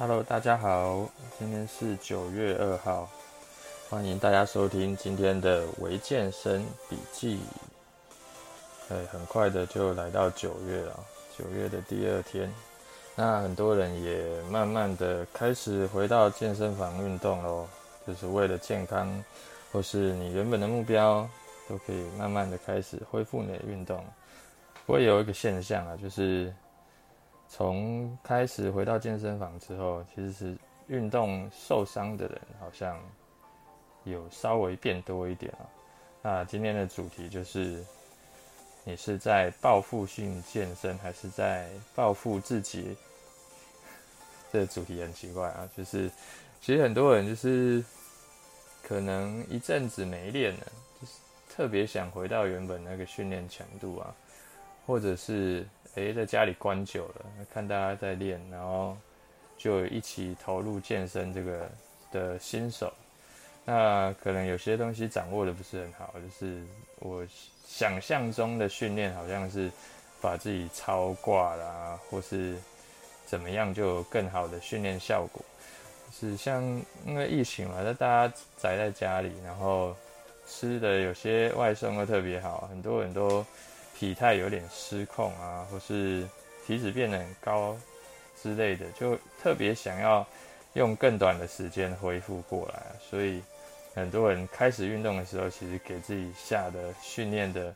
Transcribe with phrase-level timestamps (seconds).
[0.00, 1.08] Hello，大家好，
[1.40, 3.10] 今天是九月二号，
[3.90, 7.40] 欢迎大家收听今天的微健身笔记。
[8.90, 11.00] 哎，很快的就来到九月了，
[11.36, 12.48] 九月的第二天，
[13.16, 17.66] 那很多人也慢慢的开始回到健身房运动喽，
[18.06, 19.12] 就是为了健康，
[19.72, 21.28] 或是你原本的目标，
[21.68, 23.96] 都可以慢慢的开始恢复你的运动。
[24.86, 26.54] 不过有一个现象啊，就是。
[27.50, 33.00] 从开始回到健身房之后，其实是运动受伤的人好像
[34.04, 35.64] 有稍微变多一点啊。
[36.20, 37.82] 那今天的主题就是，
[38.84, 42.94] 你是在报复性健身，还是在报复自己？
[44.52, 46.10] 这主题很奇怪啊，就是
[46.60, 47.82] 其实很多人就是
[48.82, 50.66] 可能一阵子没练了，
[51.00, 51.14] 就是
[51.48, 54.14] 特别想回到原本那个训练强度啊，
[54.86, 55.66] 或者是。
[55.98, 58.96] 诶，在家里关久了，看大家在练，然后
[59.56, 61.68] 就一起投入健身这个
[62.12, 62.92] 的新手，
[63.64, 66.62] 那可能有些东西掌握的不是很好，就是
[67.00, 67.26] 我
[67.66, 69.68] 想象中的训练好像是
[70.20, 72.54] 把自己超挂啦，或是
[73.26, 75.44] 怎么样就有更好的训练效果。
[76.12, 76.62] 是像
[77.04, 79.96] 因为疫情嘛，那大家宅在家里，然后
[80.46, 83.44] 吃的有些外送会特别好，很多人都。
[83.98, 86.24] 体态有点失控啊，或是
[86.64, 87.76] 体脂变得很高
[88.40, 90.24] 之类的，就特别想要
[90.74, 93.42] 用更短的时间恢复过来，所以
[93.96, 97.74] 很多人开始运动的时候，其实给自己下的训练的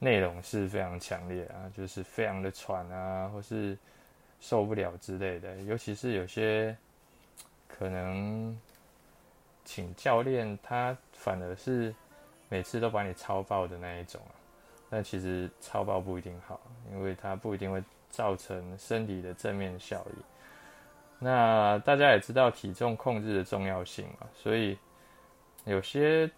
[0.00, 3.78] 内容是非常强烈啊，就是非常的喘啊，或是
[4.40, 5.54] 受不了之类的。
[5.58, 6.76] 尤其是有些
[7.68, 8.58] 可能
[9.64, 11.94] 请教练，他反而是
[12.48, 14.34] 每次都把你超爆的那一种啊。
[14.88, 16.60] 但其实超爆不一定好，
[16.92, 20.22] 因为它不一定会造成身体的正面效益。
[21.18, 24.78] 那大家也知道体重控制的重要性嘛，所以
[25.64, 26.30] 有些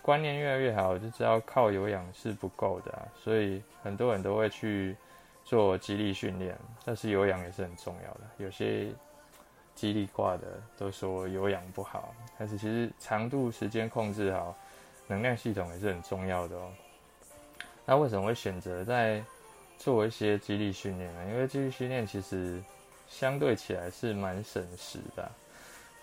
[0.00, 4.96] 观念越来越好，就知道靠有氧是不够的，所以很多人都会去
[5.44, 8.20] 做肌力训练，但是有氧也是很重要的。
[8.38, 8.88] 有些
[9.74, 14.56] 肌力挂的都说有氧不好，但是其实长度时间控制好，
[15.06, 16.70] 能量系统也是很重要的哦。
[17.90, 19.20] 那为什么会选择在
[19.76, 21.24] 做一些肌力训练呢？
[21.28, 22.62] 因为肌力训练其实
[23.08, 25.28] 相对起来是蛮省时的。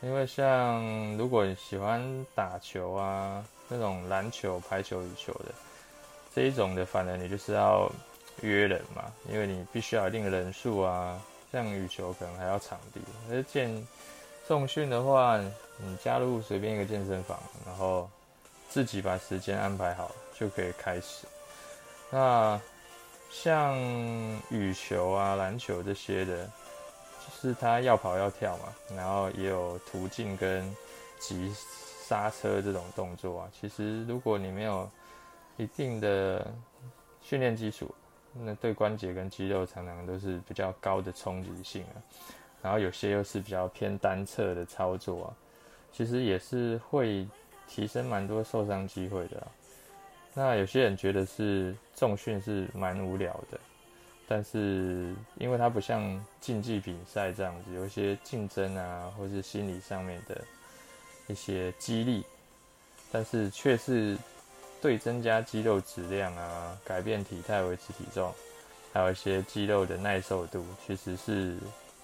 [0.02, 0.84] 因为像
[1.16, 2.04] 如果你喜欢
[2.36, 5.46] 打球啊，那种篮球、排球、羽球的
[6.36, 7.90] 这一种的，反而你就是要
[8.42, 11.18] 约人嘛，因为你必须要一定的人数啊。
[11.54, 13.00] 像羽球可能还要场地，
[13.32, 13.88] 而健
[14.46, 15.40] 重训的话，
[15.78, 18.10] 你加入随便一个健身房，然后
[18.68, 21.26] 自己把时间安排好，就可以开始。
[22.10, 22.60] 那
[23.30, 23.78] 像
[24.50, 30.76] 羽球啊、篮球这些的，就是他要跑要跳嘛，然后也有突进跟
[31.20, 31.54] 急
[32.08, 33.50] 刹车这种动作啊。
[33.60, 34.90] 其实如果你没有
[35.58, 36.48] 一定的
[37.22, 37.94] 训练基础，
[38.34, 41.96] 那对关节跟肌肉常常都是比较高的冲击性啊。
[42.62, 45.34] 然后有些又是比较偏单侧的操作啊，
[45.92, 47.28] 其实也是会
[47.68, 49.48] 提升蛮多受伤机会的。
[50.40, 53.60] 那有些人觉得是重训是蛮无聊的，
[54.28, 60.40] 但是因为它不像竞技比赛这样子，有一些竞争啊，或是心理上面的
[61.26, 62.24] 一些激励，
[63.12, 64.16] 但是却是
[64.80, 68.32] 对增加肌肉质量啊，改变体态、维持体重，
[68.94, 71.58] 还有一些肌肉的耐受度，其实是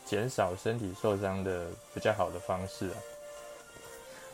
[0.06, 2.98] 减少身体受伤的比较好的方式啊。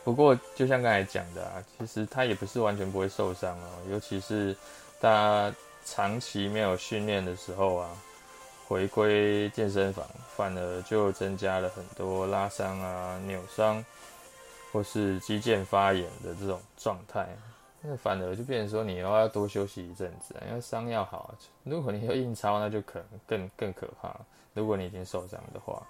[0.03, 3.67] 不过，就像刚才讲的啊，其实他也不是完全不会受伤哦。
[3.91, 4.55] 尤其是
[4.99, 5.55] 大家
[5.85, 7.89] 长期没有训练的时候啊，
[8.67, 10.03] 回归健身房，
[10.35, 13.85] 反而就增加了很多拉伤啊、扭伤，
[14.71, 17.27] 或是肌腱发炎的这种状态。
[17.81, 21.35] 那反而就变成说，你要要多休息一阵子，因为伤要好。
[21.63, 24.15] 如果你要硬操，那就可能更更可怕。
[24.53, 25.85] 如果你已经受伤的话。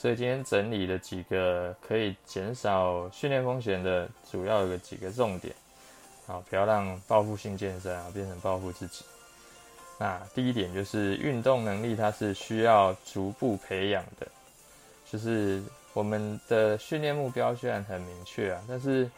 [0.00, 5.52] 所以今天整理了几个可以减少训练风险的主要的几个重点，
[6.24, 9.04] 好，不要让报复性健身啊变成报复自己。
[9.98, 14.28] 那第一点就是运动能力，它是需要逐步培养的。
[15.10, 15.60] 就是
[15.94, 19.10] 我们的训练目标虽然很明确啊，但是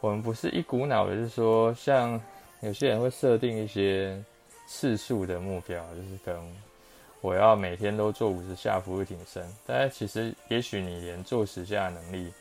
[0.00, 2.20] 我们不是一股脑的，就是说像
[2.62, 4.20] 有些人会设定一些
[4.66, 6.56] 次数的目标，就是可能。
[7.20, 12.32] 我要每天都做五十下俯卧挺身，但其实也许你连做十下的能力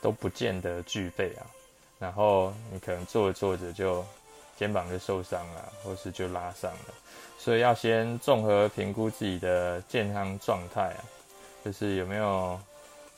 [0.00, 1.46] 都不见得具备啊。
[2.00, 4.04] 然后你可能做着做着就
[4.56, 6.94] 肩膀就受伤了，或是就拉伤了。
[7.38, 11.04] 所以要先综合评估自己的健康状态啊，
[11.64, 12.58] 就是有没有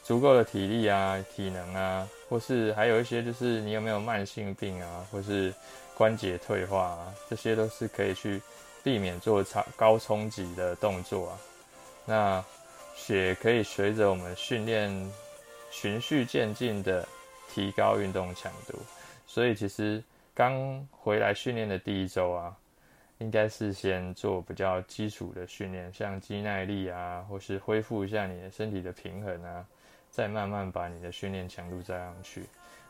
[0.03, 5.53] 足够的体力啊、体能啊，或是还有一些就是你有没有慢性病啊，或是
[5.95, 8.41] 关节退化啊，这些都是可以去
[8.83, 11.39] 避免做超高冲击的动作啊。
[12.07, 12.45] 那
[12.95, 14.91] 血可以随着我们训练
[15.71, 17.07] 循序渐进的
[17.49, 18.79] 提高运动强度，
[19.27, 20.03] 所以其实
[20.35, 22.57] 刚回来训练的第一周啊。
[23.23, 29.63] 应该是先做比较基础的训练，像肌耐力啊，或是恢复一下你的身体的平衡啊，
[30.11, 32.47] 再慢慢把你的训练强度加上去。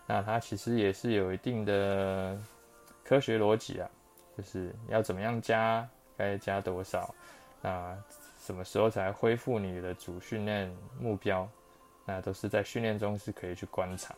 [0.06, 2.38] 那它其实也是有一定的
[3.02, 3.90] 科学逻辑啊，
[4.40, 7.14] 就是要怎么样加，该加多少，
[7.60, 7.96] 那
[8.40, 11.48] 什么时候才恢复你的主训练目标，
[12.04, 14.14] 那都是在训练中是可以去观察。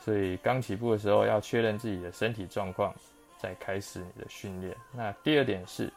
[0.00, 2.94] 所以刚起步的时候要确认自己的身体状况。
[3.42, 4.72] 再开始你的训练。
[4.92, 5.92] 那第二点是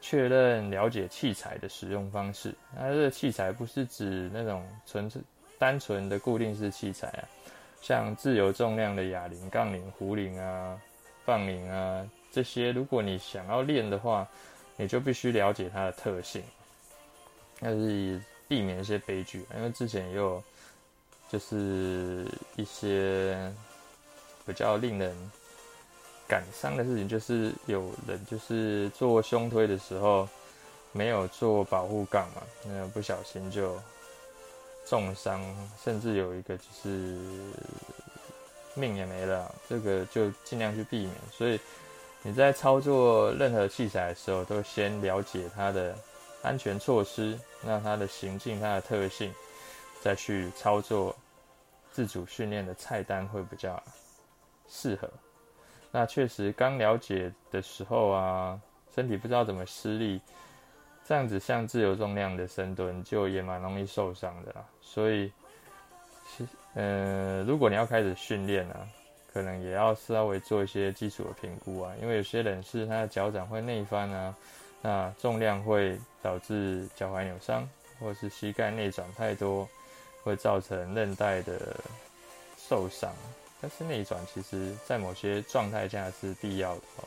[0.00, 2.52] 确认了解器材的使用方式。
[2.74, 5.22] 那这个器材不是指那种纯粹
[5.60, 7.22] 单纯的固定式器材啊，
[7.80, 10.76] 像自由重量的哑铃、杠铃、壶铃啊、
[11.24, 12.04] 棒铃啊
[12.36, 12.70] 这些。
[12.70, 14.28] 如果你想要练的话，
[14.76, 16.42] 你就必须了解它的特性，
[17.60, 19.46] 那是避免一些悲剧。
[19.56, 20.44] 因为之前也有
[21.30, 23.50] 就是一些
[24.44, 25.16] 比较令人。
[26.28, 30.28] 感伤的事情就是有人就是做胸推的时候
[30.90, 33.80] 没有做保护杠嘛，那不小心就
[34.84, 35.40] 重伤，
[35.84, 37.16] 甚至有一个就是
[38.74, 41.12] 命也没了，这个就尽量去避免。
[41.30, 41.60] 所以
[42.26, 45.96] 你在操作任何器材的时候，都先了解它的
[46.42, 49.32] 安全措施，那它的行进、它的特性，
[50.02, 51.14] 再去操作
[51.92, 53.80] 自主训练的菜单会比较
[54.68, 55.08] 适合。
[55.92, 58.60] 那确实，刚了解的时候啊，
[58.92, 60.20] 身体不知道怎么施力，
[61.04, 64.64] 这样子像自由重量的深蹲就也蛮容易受伤的啦。
[64.80, 65.32] 所以，
[66.74, 68.84] 呃，如果你要开始训练啊，
[69.36, 74.34] 可能也要稍微做一些基础的评估啊，因为有些人是他的脚掌会内翻啊，
[74.80, 77.68] 那重量会导致脚踝扭伤，
[78.00, 79.68] 或是膝盖内转太多，
[80.24, 81.76] 会造成韧带的
[82.56, 83.12] 受伤。
[83.60, 87.04] 但是内转其实，在某些状态下是必要的哦。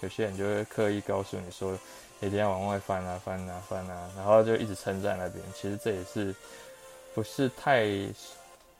[0.00, 1.78] 有些人就会刻意告诉你说，
[2.18, 5.44] 一定要往外翻啊、翻啊、翻啊，然后就一直撑在那边。
[5.54, 6.34] 其实这也是
[7.14, 7.86] 不是太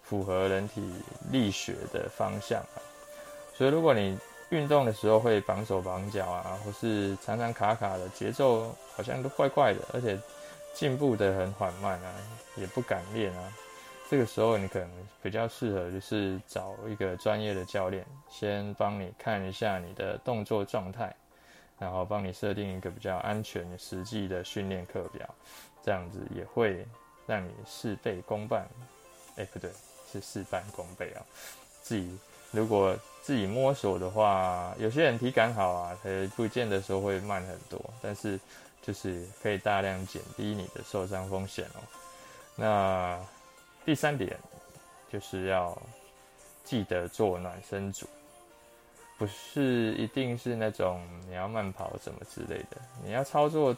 [0.03, 0.83] 符合人体
[1.31, 2.88] 力学的方向啊。
[3.59, 4.17] 所以，如果你
[4.51, 10.17] 运动的时候会绑手绑脚啊，或是常常卡卡的，节奏好像都怪怪的，而且
[10.75, 12.15] 进步得很缓慢啊，
[12.55, 13.53] 也不敢练啊。
[14.09, 14.89] 这个时候，你可能
[15.21, 21.13] 比较适合就是找一个专业的教练，先帮你看一下你的动作状态，
[21.81, 25.29] 然后帮你设定一个比较安全、实际的训练课表，
[25.85, 26.87] 这样子也会
[27.27, 28.65] 让你事倍功半。
[29.35, 29.69] 哎，不对，
[30.13, 31.21] 是事半功倍啊！
[31.83, 32.19] 自己
[32.51, 38.39] 如果自己摸索的话，有些人体感好啊，他不见得说会慢很多，但是
[38.83, 41.81] 就是可以大量减低你的受伤风险哦。
[42.57, 43.19] 那。
[43.85, 44.39] 第三点
[45.11, 45.75] 就是要
[46.63, 48.07] 记得做暖身组，
[49.17, 52.77] 不是一定是那种你要慢跑什么之类的。
[53.03, 53.75] 你要操作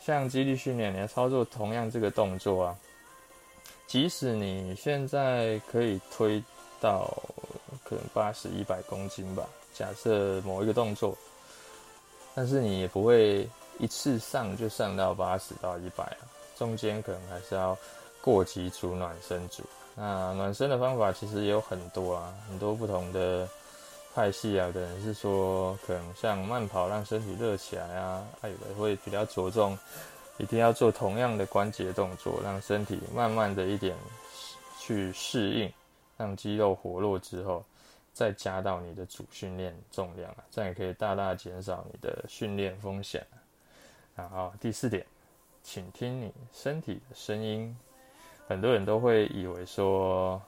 [0.00, 2.76] 像肌力训练，你要操作同样这个动作啊，
[3.86, 6.42] 即使你现在可以推
[6.80, 7.16] 到
[7.94, 11.16] 可能八十一百公斤吧，假设某一个动作，
[12.34, 13.48] 但是你也不会
[13.78, 17.76] 一次上就上到八十到一百啊，中间可能还是要。
[18.24, 19.62] 过几组暖身组，
[19.94, 23.46] 那暖身的方法其实也有很多啊，很多不同的
[24.14, 24.70] 派系啊。
[24.72, 29.78] 可能是说，可能像慢跑让身体热起来啊，还有的会比较着重，
[30.38, 33.94] 一定要做同样的关节动作，让身体慢慢的一点
[34.80, 35.70] 去适应，
[36.16, 37.62] 让肌肉活络之后，
[38.14, 43.26] 再加到你的主训练重量啊，这样也可以大大减少你的训练风险。
[44.14, 45.04] 然后第四点，
[45.62, 47.76] 请听你身体的声音。
[48.46, 50.40] 很多人都会以为说，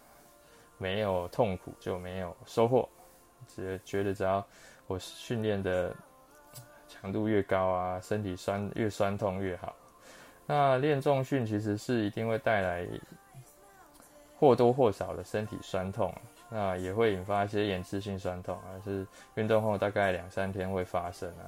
[0.79, 2.89] 没有痛苦就没有收获，
[3.49, 4.47] 只觉得只要
[4.87, 5.93] 我训练的
[6.87, 9.75] 强度越高啊，身体酸越酸痛越好。
[10.47, 12.87] 那练重训其实是一定会带来
[14.39, 16.15] 或多或少的身体酸痛，
[16.49, 21.45] 那也会引发一些延迟性酸痛啊，是运动后大概两三天会发生啊。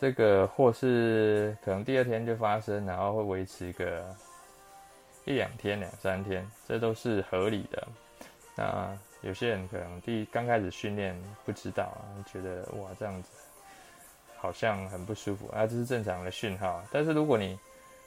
[0.00, 4.04] 这个或是可能第二天就发生，然后会维持一个。
[5.24, 7.86] 一两天、两三天，这都是合理的。
[8.54, 11.14] 那有些人可能第刚开始训练
[11.44, 12.00] 不知道啊，
[12.32, 13.28] 觉得哇这样子
[14.38, 16.82] 好像很不舒服啊，这是正常的讯号。
[16.90, 17.58] 但是如果你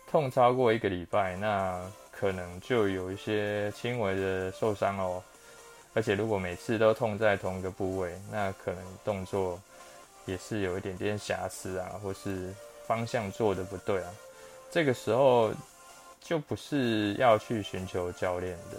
[0.09, 1.79] 痛超过一个礼拜，那
[2.11, 5.21] 可能就有一些轻微的受伤哦。
[5.93, 9.59] 而且如果每次都痛在同一个部位，那可能动作
[10.25, 12.53] 也是有一点点瑕疵啊，或是
[12.87, 14.09] 方向做得不对啊。
[14.71, 15.51] 这个时候
[16.21, 18.77] 就不是要去寻求教练的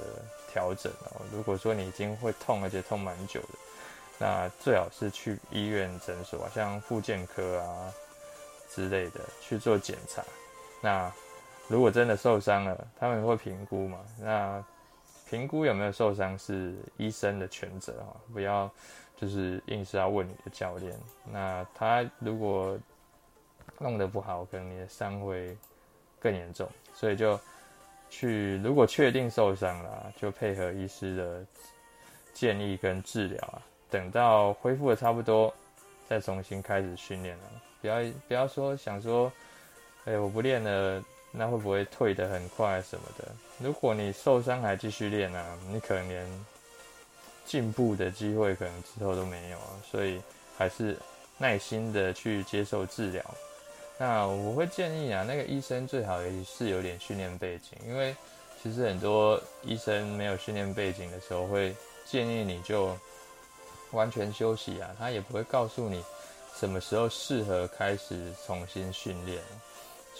[0.50, 1.20] 调整哦。
[1.30, 3.48] 如果说你已经会痛，而且痛蛮久的，
[4.18, 7.92] 那最好是去医院诊所啊，像复健科啊
[8.74, 10.24] 之类的去做检查。
[10.80, 11.12] 那
[11.68, 13.98] 如果真的受伤了，他们会评估嘛？
[14.18, 14.64] 那
[15.32, 18.70] 评估有没有受伤是医生的全责哈，不要
[19.16, 20.94] 就是硬是要问你的教练。
[21.24, 22.78] 那他如果
[23.78, 25.56] 弄得不好，可能你的伤会
[26.20, 27.40] 更严重，所以就
[28.10, 31.46] 去如果确定受伤了，就配合医师的
[32.34, 35.50] 建议跟治疗啊，等到恢复的差不多，
[36.06, 37.44] 再重新开始训练了。
[37.80, 39.32] 不要不要说想说，
[40.04, 41.02] 哎，我不练了。
[41.34, 43.26] 那会不会退得很快什么的？
[43.58, 46.44] 如果你受伤还继续练啊，你可能连
[47.46, 49.80] 进步的机会可能之后都没有啊。
[49.90, 50.20] 所以
[50.58, 50.96] 还是
[51.38, 53.24] 耐心的去接受治疗。
[53.98, 58.14] 那我会建议啊，那个医生最好也是有点训练背景，因为
[58.62, 61.74] 其实很多医生没有训练背景的时候，会
[62.04, 62.96] 建议你就
[63.92, 66.04] 完全休息啊，他也不会告诉你
[66.58, 69.40] 什么时候适合开始重新训练。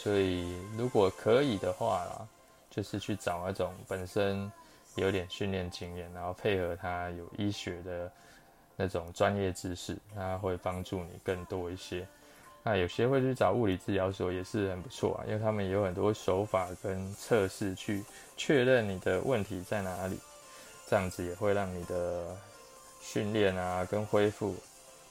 [0.02, 2.26] 所以，如果可以的话啦，
[2.68, 4.50] 就是去找那种本身
[4.96, 8.10] 有点训练经验，然后配合他有医学的
[8.74, 12.04] 那种专业知识，他会帮助你更多一些。
[12.64, 18.02] 那有些会去找物理治疗所也是很不错啊，因为他们有很多手法跟测试去
[18.36, 20.18] 确认你的问题在哪里，
[20.88, 22.36] 这样子也会让你的
[23.00, 24.56] 训练啊跟恢复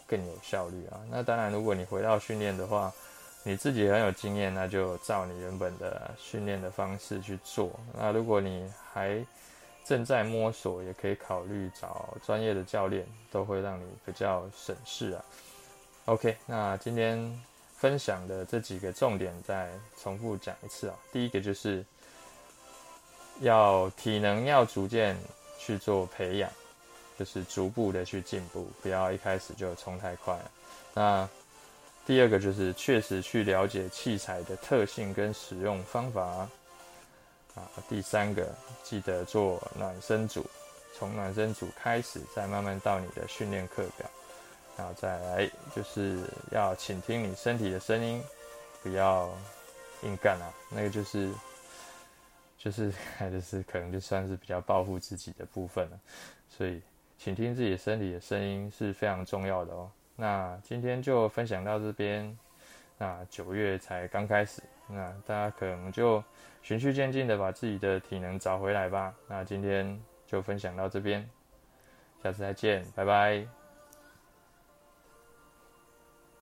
[0.05, 0.99] 更有效率啊。
[1.09, 2.91] 那当然，如果你回到训练的话，
[3.43, 7.71] 你自己很有经验，那就照你原本的训练的方式去做。
[7.97, 9.25] 那如果你还
[9.83, 15.25] 正在摸索，也可以考虑找专业的教练，都会让你比较省事啊。
[16.05, 17.41] OK，那今天
[17.75, 20.95] 分享的这几个重点再重复讲一次啊。
[21.11, 21.83] 第一个就是
[23.39, 25.17] 要体能要逐渐
[25.57, 26.49] 去做培养，
[27.17, 30.51] 就是逐步的去进步，不要一开始就冲太快了。
[30.93, 31.29] 那
[32.05, 36.49] 第二个就是确实去了解器材的特性跟使用方法啊。
[37.87, 38.49] 第三个
[38.83, 40.45] 记得做暖身组，
[40.97, 44.09] 从暖身组开始，再慢慢到你的训练课表。
[44.77, 46.19] 然后再来就是
[46.51, 48.23] 要倾听你身体的声音，
[48.81, 49.29] 不要
[50.03, 50.47] 硬干啊。
[50.69, 51.31] 那个就是
[52.57, 52.91] 就是
[53.31, 55.99] 就是可能就算是比较保护自己的部分了。
[56.49, 56.81] 所以
[57.17, 59.91] 倾听自己身体的声音是非常重要的哦。
[60.21, 62.37] 那今天就分享到这边。
[62.99, 66.23] 那九月才刚开始，那大家可能就
[66.61, 69.11] 循序渐进的把自己的体能找回来吧。
[69.27, 71.27] 那今天就分享到这边，
[72.21, 73.60] 下次再见，拜拜。